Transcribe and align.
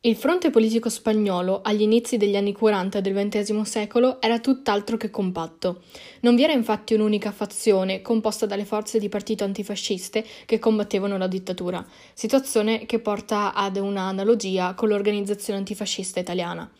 Il 0.00 0.14
fronte 0.14 0.50
politico 0.50 0.88
spagnolo, 0.88 1.60
agli 1.60 1.82
inizi 1.82 2.18
degli 2.18 2.36
anni 2.36 2.52
40 2.52 3.00
del 3.00 3.14
XX 3.14 3.62
secolo, 3.62 4.20
era 4.20 4.38
tutt'altro 4.38 4.96
che 4.96 5.10
compatto. 5.10 5.82
Non 6.20 6.36
vi 6.36 6.44
era 6.44 6.52
infatti 6.52 6.94
un'unica 6.94 7.32
fazione 7.32 8.00
composta 8.00 8.46
dalle 8.46 8.64
forze 8.64 9.00
di 9.00 9.08
partito 9.08 9.42
antifasciste 9.42 10.24
che 10.46 10.60
combattevano 10.60 11.18
la 11.18 11.26
dittatura, 11.26 11.84
situazione 12.14 12.86
che 12.86 13.00
porta 13.00 13.52
ad 13.52 13.76
una 13.76 14.02
analogia 14.02 14.74
con 14.74 14.88
l'organizzazione 14.88 15.58
antifascista 15.58 16.20
italiana. 16.20 16.70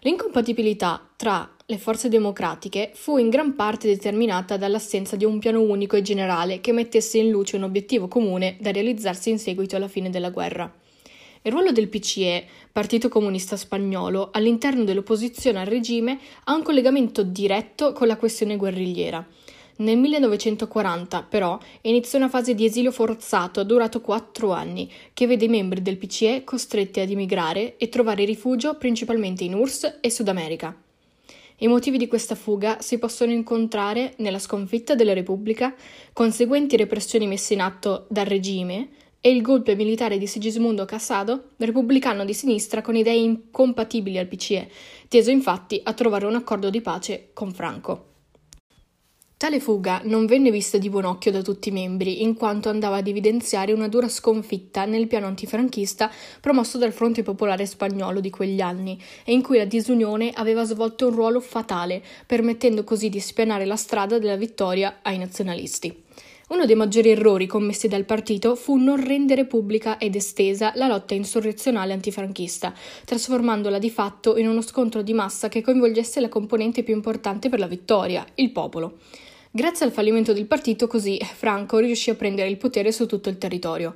L'incompatibilità 0.00 1.06
tra 1.16 1.46
le 1.66 1.76
forze 1.76 2.08
democratiche 2.08 2.92
fu 2.94 3.18
in 3.18 3.28
gran 3.28 3.54
parte 3.56 3.88
determinata 3.88 4.56
dall'assenza 4.56 5.16
di 5.16 5.26
un 5.26 5.38
piano 5.38 5.60
unico 5.60 5.96
e 5.96 6.02
generale 6.02 6.62
che 6.62 6.72
mettesse 6.72 7.18
in 7.18 7.28
luce 7.28 7.56
un 7.56 7.64
obiettivo 7.64 8.08
comune 8.08 8.56
da 8.58 8.70
realizzarsi 8.70 9.28
in 9.28 9.38
seguito 9.38 9.76
alla 9.76 9.88
fine 9.88 10.08
della 10.08 10.30
guerra. 10.30 10.72
Il 11.46 11.52
ruolo 11.52 11.72
del 11.72 11.88
PCE, 11.88 12.46
Partito 12.72 13.10
Comunista 13.10 13.54
Spagnolo, 13.58 14.30
all'interno 14.32 14.82
dell'opposizione 14.82 15.60
al 15.60 15.66
regime 15.66 16.18
ha 16.44 16.54
un 16.54 16.62
collegamento 16.62 17.22
diretto 17.22 17.92
con 17.92 18.06
la 18.06 18.16
questione 18.16 18.56
guerrigliera. 18.56 19.22
Nel 19.76 19.98
1940, 19.98 21.22
però, 21.24 21.58
inizia 21.82 22.18
una 22.18 22.30
fase 22.30 22.54
di 22.54 22.64
esilio 22.64 22.90
forzato 22.90 23.62
durato 23.62 24.00
quattro 24.00 24.52
anni, 24.52 24.90
che 25.12 25.26
vede 25.26 25.44
i 25.44 25.48
membri 25.48 25.82
del 25.82 25.98
PCE 25.98 26.44
costretti 26.44 27.00
ad 27.00 27.10
emigrare 27.10 27.76
e 27.76 27.90
trovare 27.90 28.24
rifugio 28.24 28.78
principalmente 28.78 29.44
in 29.44 29.52
URSS 29.52 29.98
e 30.00 30.10
Sud 30.10 30.28
America. 30.28 30.74
I 31.58 31.68
motivi 31.68 31.98
di 31.98 32.08
questa 32.08 32.36
fuga 32.36 32.78
si 32.80 32.98
possono 32.98 33.32
incontrare 33.32 34.14
nella 34.16 34.38
sconfitta 34.38 34.94
della 34.94 35.12
Repubblica, 35.12 35.74
conseguenti 36.14 36.78
repressioni 36.78 37.26
messe 37.26 37.52
in 37.52 37.60
atto 37.60 38.06
dal 38.08 38.24
regime, 38.24 38.88
e 39.26 39.30
il 39.30 39.40
golpe 39.40 39.74
militare 39.74 40.18
di 40.18 40.26
Sigismondo 40.26 40.84
Casado, 40.84 41.52
repubblicano 41.56 42.26
di 42.26 42.34
sinistra 42.34 42.82
con 42.82 42.94
idee 42.94 43.14
incompatibili 43.14 44.18
al 44.18 44.26
PCE, 44.26 44.70
teso 45.08 45.30
infatti 45.30 45.80
a 45.82 45.94
trovare 45.94 46.26
un 46.26 46.34
accordo 46.34 46.68
di 46.68 46.82
pace 46.82 47.30
con 47.32 47.50
Franco. 47.50 48.08
Tale 49.38 49.60
fuga 49.60 50.02
non 50.04 50.26
venne 50.26 50.50
vista 50.50 50.76
di 50.76 50.90
buon 50.90 51.06
occhio 51.06 51.30
da 51.30 51.40
tutti 51.40 51.70
i 51.70 51.72
membri, 51.72 52.20
in 52.20 52.34
quanto 52.34 52.68
andava 52.68 52.96
ad 52.96 53.08
evidenziare 53.08 53.72
una 53.72 53.88
dura 53.88 54.10
sconfitta 54.10 54.84
nel 54.84 55.06
piano 55.06 55.24
antifranchista 55.24 56.10
promosso 56.38 56.76
dal 56.76 56.92
Fronte 56.92 57.22
Popolare 57.22 57.64
Spagnolo 57.64 58.20
di 58.20 58.28
quegli 58.28 58.60
anni, 58.60 59.00
e 59.24 59.32
in 59.32 59.40
cui 59.40 59.56
la 59.56 59.64
disunione 59.64 60.32
aveva 60.34 60.64
svolto 60.64 61.08
un 61.08 61.14
ruolo 61.14 61.40
fatale, 61.40 62.02
permettendo 62.26 62.84
così 62.84 63.08
di 63.08 63.20
spianare 63.20 63.64
la 63.64 63.76
strada 63.76 64.18
della 64.18 64.36
vittoria 64.36 64.98
ai 65.00 65.16
nazionalisti. 65.16 66.03
Uno 66.46 66.66
dei 66.66 66.74
maggiori 66.74 67.08
errori 67.08 67.46
commessi 67.46 67.88
dal 67.88 68.04
partito 68.04 68.54
fu 68.54 68.76
non 68.76 69.02
rendere 69.02 69.46
pubblica 69.46 69.96
ed 69.96 70.14
estesa 70.14 70.72
la 70.74 70.86
lotta 70.86 71.14
insurrezionale 71.14 71.94
antifranchista, 71.94 72.74
trasformandola 73.06 73.78
di 73.78 73.88
fatto 73.88 74.36
in 74.36 74.48
uno 74.48 74.60
scontro 74.60 75.00
di 75.00 75.14
massa 75.14 75.48
che 75.48 75.62
coinvolgesse 75.62 76.20
la 76.20 76.28
componente 76.28 76.82
più 76.82 76.94
importante 76.94 77.48
per 77.48 77.60
la 77.60 77.66
vittoria, 77.66 78.26
il 78.34 78.52
popolo. 78.52 78.98
Grazie 79.50 79.86
al 79.86 79.92
fallimento 79.92 80.34
del 80.34 80.44
partito, 80.44 80.86
così, 80.86 81.18
Franco 81.18 81.78
riuscì 81.78 82.10
a 82.10 82.14
prendere 82.14 82.50
il 82.50 82.58
potere 82.58 82.92
su 82.92 83.06
tutto 83.06 83.30
il 83.30 83.38
territorio. 83.38 83.94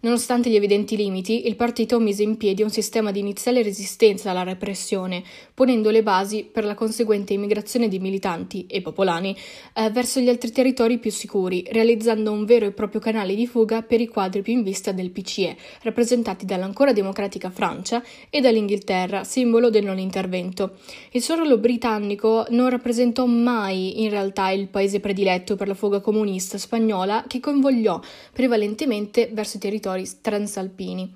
Nonostante 0.00 0.48
gli 0.48 0.54
evidenti 0.54 0.96
limiti, 0.96 1.48
il 1.48 1.56
partito 1.56 1.98
mise 1.98 2.22
in 2.22 2.36
piedi 2.36 2.62
un 2.62 2.70
sistema 2.70 3.10
di 3.10 3.18
iniziale 3.18 3.64
resistenza 3.64 4.30
alla 4.30 4.44
repressione, 4.44 5.24
ponendo 5.52 5.90
le 5.90 6.04
basi 6.04 6.44
per 6.44 6.64
la 6.64 6.76
conseguente 6.76 7.32
immigrazione 7.32 7.88
di 7.88 7.98
militanti 7.98 8.64
e 8.68 8.80
popolani 8.80 9.36
eh, 9.74 9.90
verso 9.90 10.20
gli 10.20 10.28
altri 10.28 10.52
territori 10.52 10.98
più 10.98 11.10
sicuri, 11.10 11.66
realizzando 11.72 12.30
un 12.30 12.44
vero 12.44 12.66
e 12.66 12.70
proprio 12.70 13.00
canale 13.00 13.34
di 13.34 13.48
fuga 13.48 13.82
per 13.82 14.00
i 14.00 14.06
quadri 14.06 14.40
più 14.42 14.52
in 14.52 14.62
vista 14.62 14.92
del 14.92 15.10
PCE, 15.10 15.56
rappresentati 15.82 16.44
dall'ancora 16.44 16.92
democratica 16.92 17.50
Francia 17.50 18.00
e 18.30 18.40
dall'Inghilterra, 18.40 19.24
simbolo 19.24 19.68
del 19.68 19.84
non 19.84 19.98
intervento. 19.98 20.76
Il 21.10 21.22
suo 21.22 21.34
ruolo 21.34 21.58
britannico 21.58 22.46
non 22.50 22.70
rappresentò 22.70 23.26
mai 23.26 24.00
in 24.00 24.10
realtà 24.10 24.50
il 24.50 24.68
paese 24.68 25.00
prediletto 25.00 25.56
per 25.56 25.66
la 25.66 25.74
fuga 25.74 25.98
comunista 25.98 26.56
spagnola 26.56 27.24
che 27.26 27.40
coinvolgiò 27.40 28.00
prevalentemente 28.32 29.28
verso 29.32 29.56
i 29.56 29.60
territori 29.60 29.86
territori 29.88 30.20
transalpini. 30.20 31.14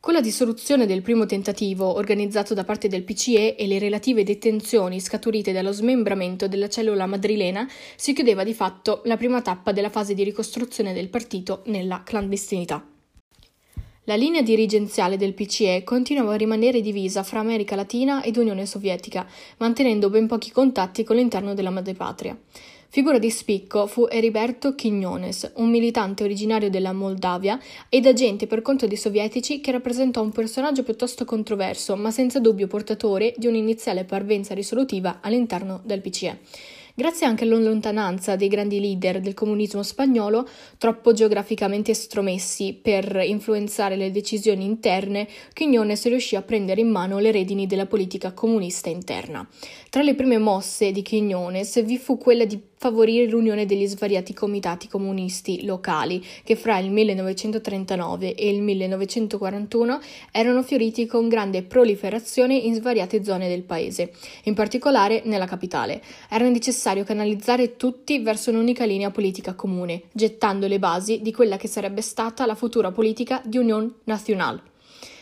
Con 0.00 0.14
la 0.14 0.22
dissoluzione 0.22 0.86
del 0.86 1.02
primo 1.02 1.26
tentativo 1.26 1.94
organizzato 1.94 2.54
da 2.54 2.64
parte 2.64 2.88
del 2.88 3.04
PCE 3.04 3.54
e 3.54 3.66
le 3.66 3.78
relative 3.78 4.24
detenzioni 4.24 4.98
scaturite 4.98 5.52
dallo 5.52 5.72
smembramento 5.72 6.48
della 6.48 6.70
cellula 6.70 7.04
madrilena, 7.04 7.68
si 7.96 8.14
chiudeva 8.14 8.42
di 8.42 8.54
fatto 8.54 9.02
la 9.04 9.18
prima 9.18 9.42
tappa 9.42 9.72
della 9.72 9.90
fase 9.90 10.14
di 10.14 10.24
ricostruzione 10.24 10.94
del 10.94 11.10
partito 11.10 11.62
nella 11.66 12.02
clandestinità. 12.02 12.82
La 14.04 14.16
linea 14.16 14.40
dirigenziale 14.40 15.18
del 15.18 15.34
PCE 15.34 15.84
continuava 15.84 16.32
a 16.32 16.36
rimanere 16.36 16.80
divisa 16.80 17.22
fra 17.22 17.40
America 17.40 17.76
Latina 17.76 18.22
ed 18.22 18.38
Unione 18.38 18.64
Sovietica, 18.64 19.28
mantenendo 19.58 20.08
ben 20.08 20.26
pochi 20.26 20.50
contatti 20.50 21.04
con 21.04 21.16
l'interno 21.16 21.52
della 21.52 21.70
madrepatria. 21.70 22.36
Figura 22.92 23.20
di 23.20 23.30
spicco 23.30 23.86
fu 23.86 24.08
Heriberto 24.10 24.74
Quiñones, 24.74 25.52
un 25.58 25.70
militante 25.70 26.24
originario 26.24 26.68
della 26.70 26.92
Moldavia 26.92 27.56
ed 27.88 28.04
agente 28.04 28.48
per 28.48 28.62
conto 28.62 28.88
dei 28.88 28.96
sovietici 28.96 29.60
che 29.60 29.70
rappresentò 29.70 30.20
un 30.20 30.32
personaggio 30.32 30.82
piuttosto 30.82 31.24
controverso, 31.24 31.94
ma 31.94 32.10
senza 32.10 32.40
dubbio 32.40 32.66
portatore 32.66 33.32
di 33.36 33.46
un'iniziale 33.46 34.02
parvenza 34.02 34.54
risolutiva 34.54 35.20
all'interno 35.22 35.80
del 35.84 36.00
PCE. 36.00 36.40
Grazie 36.92 37.26
anche 37.26 37.44
alla 37.44 37.56
lontananza 37.56 38.34
dei 38.34 38.48
grandi 38.48 38.80
leader 38.80 39.20
del 39.20 39.34
comunismo 39.34 39.84
spagnolo, 39.84 40.48
troppo 40.76 41.12
geograficamente 41.12 41.92
estromessi 41.92 42.74
per 42.74 43.22
influenzare 43.24 43.94
le 43.94 44.10
decisioni 44.10 44.64
interne, 44.64 45.28
Quiñones 45.56 46.08
riuscì 46.08 46.34
a 46.34 46.42
prendere 46.42 46.80
in 46.80 46.90
mano 46.90 47.20
le 47.20 47.30
redini 47.30 47.68
della 47.68 47.86
politica 47.86 48.32
comunista 48.32 48.90
interna. 48.90 49.48
Tra 49.88 50.02
le 50.02 50.16
prime 50.16 50.38
mosse 50.38 50.90
di 50.90 51.04
Quiñones 51.08 51.84
vi 51.84 51.96
fu 51.96 52.18
quella 52.18 52.44
di 52.44 52.60
favorire 52.82 53.26
l'unione 53.26 53.66
degli 53.66 53.86
svariati 53.86 54.32
comitati 54.32 54.88
comunisti 54.88 55.66
locali 55.66 56.24
che 56.42 56.56
fra 56.56 56.78
il 56.78 56.90
1939 56.90 58.34
e 58.34 58.48
il 58.48 58.62
1941 58.62 60.00
erano 60.32 60.62
fioriti 60.62 61.04
con 61.04 61.28
grande 61.28 61.62
proliferazione 61.62 62.54
in 62.54 62.74
svariate 62.74 63.22
zone 63.22 63.48
del 63.48 63.64
paese, 63.64 64.12
in 64.44 64.54
particolare 64.54 65.20
nella 65.26 65.44
capitale. 65.44 66.00
Era 66.30 66.48
necessario 66.48 67.04
canalizzare 67.04 67.76
tutti 67.76 68.18
verso 68.20 68.48
un'unica 68.48 68.86
linea 68.86 69.10
politica 69.10 69.52
comune, 69.52 70.04
gettando 70.10 70.66
le 70.66 70.78
basi 70.78 71.20
di 71.20 71.32
quella 71.32 71.58
che 71.58 71.68
sarebbe 71.68 72.00
stata 72.00 72.46
la 72.46 72.54
futura 72.54 72.90
politica 72.92 73.42
di 73.44 73.58
Union 73.58 73.92
Nacional 74.04 74.62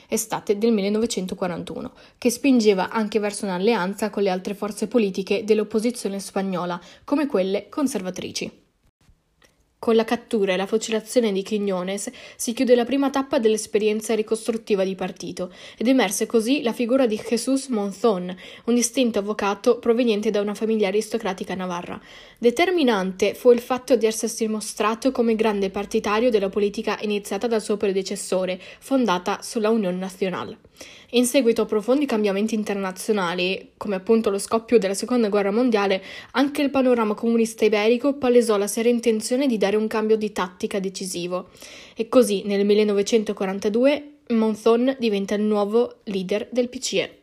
estate 0.09 0.59
del 0.59 0.73
1941, 0.73 1.93
che 2.19 2.31
spingeva 2.31 2.91
anche 2.91 3.19
verso 3.19 3.45
un'alleanza 3.45 4.11
con 4.11 4.23
le 4.23 4.31
altre 4.31 4.55
forze 4.55 4.89
politiche 4.89 5.45
dell'opposizione 5.45 6.19
spagnola, 6.19 6.81
come 7.05 7.27
quelle 7.27 7.69
conservatrici. 7.69 8.68
Con 9.81 9.95
la 9.95 10.05
cattura 10.05 10.55
e 10.55 10.57
la 10.57 10.67
fucilazione 10.67 11.31
di 11.31 11.45
Quiñones 11.49 12.11
si 12.35 12.53
chiude 12.53 12.75
la 12.75 12.85
prima 12.85 13.11
tappa 13.11 13.39
dell'esperienza 13.39 14.13
ricostruttiva 14.17 14.83
di 14.83 14.97
partito 14.97 15.53
ed 15.77 15.87
emerse 15.87 16.27
così 16.27 16.63
la 16.63 16.73
figura 16.73 17.07
di 17.07 17.17
Jesús 17.17 17.69
Monzón, 17.69 18.37
un 18.65 18.75
distinto 18.75 19.21
avvocato 19.21 19.79
proveniente 19.79 20.31
da 20.31 20.41
una 20.41 20.55
famiglia 20.55 20.89
aristocratica 20.89 21.55
navarra. 21.55 22.01
Determinante 22.39 23.35
fu 23.35 23.53
il 23.53 23.61
fatto 23.61 23.95
di 23.95 24.07
essersi 24.07 24.49
mostrato 24.49 25.13
come 25.13 25.37
grande 25.37 25.71
partitario 25.71 26.29
della 26.29 26.49
politica 26.49 26.99
iniziata 27.03 27.47
dal 27.47 27.63
suo 27.63 27.77
predecessore, 27.77 28.61
fondata 28.81 29.43
sulla 29.43 29.71
Unión 29.71 29.97
Nacional. 29.97 30.57
In 31.13 31.25
seguito 31.25 31.63
a 31.63 31.67
profondi 31.67 32.05
cambiamenti 32.05 32.55
internazionali, 32.55 33.71
come 33.77 33.97
appunto 33.97 34.29
lo 34.29 34.39
scoppio 34.39 34.79
della 34.79 34.95
Seconda 34.95 35.29
Guerra 35.29 35.51
Mondiale, 35.51 36.03
anche 36.33 36.63
il 36.63 36.71
panorama 36.71 37.15
comunista 37.15 37.65
iberico 37.65 38.15
palesò 38.15 38.59
la 38.59 38.67
seria 38.67 38.93
intenzione 38.93 39.47
di 39.47 39.57
dare 39.57 39.68
un 39.77 39.87
cambio 39.87 40.17
di 40.17 40.33
tattica 40.33 40.79
decisivo. 40.79 41.49
E 41.95 42.09
così 42.09 42.43
nel 42.45 42.65
1942 42.65 44.13
Monzon 44.29 44.97
diventa 44.99 45.35
il 45.35 45.43
nuovo 45.43 46.01
leader 46.05 46.49
del 46.51 46.69
PCE. 46.69 47.19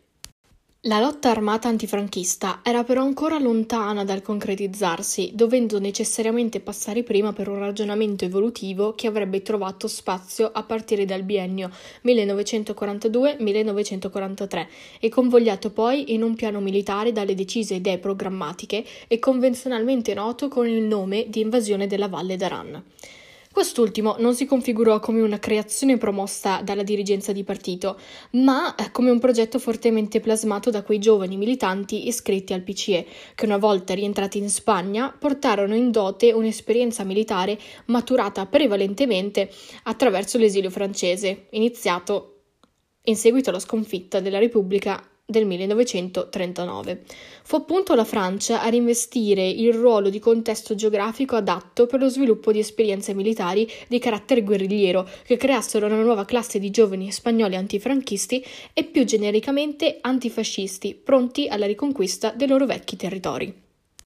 La 0.87 0.99
lotta 0.99 1.31
armata 1.31 1.67
antifranchista 1.67 2.59
era 2.61 2.83
però 2.83 3.01
ancora 3.01 3.39
lontana 3.39 4.03
dal 4.03 4.21
concretizzarsi, 4.21 5.31
dovendo 5.33 5.79
necessariamente 5.79 6.59
passare 6.59 7.01
prima 7.01 7.33
per 7.33 7.49
un 7.49 7.57
ragionamento 7.57 8.23
evolutivo 8.23 8.93
che 8.93 9.07
avrebbe 9.07 9.41
trovato 9.41 9.87
spazio 9.87 10.51
a 10.53 10.61
partire 10.61 11.05
dal 11.05 11.23
biennio 11.23 11.71
1942-1943 12.03 14.67
e 14.99 15.09
convogliato 15.09 15.71
poi 15.71 16.13
in 16.13 16.21
un 16.21 16.35
piano 16.35 16.59
militare 16.59 17.11
dalle 17.11 17.33
decise 17.33 17.73
idee 17.73 17.97
programmatiche 17.97 18.85
e 19.07 19.17
convenzionalmente 19.17 20.13
noto 20.13 20.49
con 20.49 20.67
il 20.67 20.83
nome 20.83 21.25
di 21.29 21.39
invasione 21.39 21.87
della 21.87 22.09
Valle 22.09 22.35
d'Aran. 22.35 22.83
Quest'ultimo 23.55 24.17
non 24.19 24.35
si 24.35 24.45
configurò 24.45 24.99
come 24.99 25.21
una 25.21 25.39
creazione 25.39 25.95
promossa 25.95 26.59
dalla 26.61 26.83
dirigenza 26.83 27.31
di 27.31 27.45
partito, 27.45 27.97
ma 28.31 28.75
eh, 28.75 28.91
come 28.91 29.09
un 29.09 29.17
progetto 29.17 29.59
fortemente 29.59 30.19
plasmato 30.19 30.69
da 30.69 30.83
quei 30.83 30.99
giovani 30.99 31.37
militanti 31.37 32.05
iscritti 32.09 32.51
al 32.51 32.63
PCE, 32.63 33.05
che 33.33 33.45
una 33.45 33.55
volta 33.55 33.93
rientrati 33.93 34.39
in 34.39 34.49
Spagna 34.49 35.09
portarono 35.17 35.73
in 35.73 35.89
dote 35.89 36.33
un'esperienza 36.33 37.05
militare 37.05 37.57
maturata 37.85 38.45
prevalentemente 38.45 39.49
attraverso 39.83 40.37
l'esilio 40.37 40.69
francese, 40.69 41.45
iniziato 41.51 42.41
in 43.03 43.15
seguito 43.15 43.51
alla 43.51 43.59
sconfitta 43.59 44.19
della 44.19 44.39
Repubblica 44.39 45.01
del 45.25 45.45
1939. 45.45 47.03
Fu 47.43 47.55
appunto 47.55 47.95
la 47.95 48.03
Francia 48.03 48.61
a 48.61 48.67
rivestire 48.67 49.47
il 49.47 49.73
ruolo 49.73 50.09
di 50.09 50.19
contesto 50.19 50.75
geografico 50.75 51.35
adatto 51.35 51.87
per 51.87 51.99
lo 51.99 52.09
sviluppo 52.09 52.51
di 52.51 52.59
esperienze 52.59 53.13
militari 53.15 53.67
di 53.87 53.97
carattere 53.97 54.43
guerrigliero 54.43 55.09
che 55.23 55.37
creassero 55.37 55.87
una 55.87 56.01
nuova 56.01 56.25
classe 56.25 56.59
di 56.59 56.69
giovani 56.69 57.11
spagnoli 57.11 57.55
antifranchisti 57.55 58.45
e 58.73 58.83
più 58.83 59.03
genericamente 59.03 59.97
antifascisti, 59.99 60.93
pronti 60.93 61.47
alla 61.47 61.65
riconquista 61.65 62.29
dei 62.29 62.47
loro 62.47 62.67
vecchi 62.67 62.95
territori. 62.95 63.64